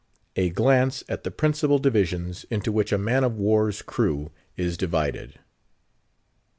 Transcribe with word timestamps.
A 0.35 0.49
GLANCE 0.49 1.03
AT 1.07 1.23
THE 1.23 1.29
PRINCIPAL 1.29 1.77
DIVISIONS, 1.77 2.45
INTO 2.49 2.71
WHICH 2.71 2.91
A 2.91 2.97
MAN 2.97 3.23
OF 3.23 3.35
WAR'S 3.37 3.83
CREW 3.83 4.31
IS 4.57 4.75
DIVIDED. 4.75 5.37